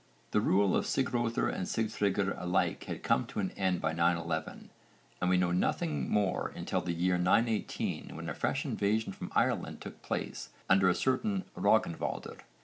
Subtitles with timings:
[0.31, 4.71] The rule of Sigröðr and Sigtryggr alike had come to an end by 911
[5.21, 9.79] and we know nothing more until the year 918 when a fresh invasion from Ireland
[9.79, 12.39] took place under a certain Rögnvaldr.